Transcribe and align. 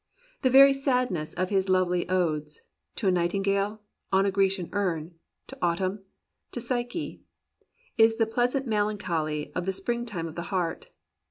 The 0.41 0.49
very 0.49 0.73
sadness 0.73 1.35
of 1.35 1.51
his 1.51 1.69
lovely 1.69 2.09
odes, 2.09 2.61
"To 2.95 3.07
a 3.07 3.11
Nightingale," 3.11 3.83
"On 4.11 4.25
a 4.25 4.31
Grecian 4.31 4.67
Urn," 4.71 5.13
"To 5.45 5.57
Autumn," 5.61 6.03
"To 6.53 6.59
Psyche," 6.59 7.21
is 7.99 8.17
the 8.17 8.25
pleasant 8.25 8.65
melancholy 8.65 9.53
of 9.53 9.67
the 9.67 9.71
springtime 9.71 10.27
of 10.27 10.33
the 10.33 10.41
heart. 10.49 10.89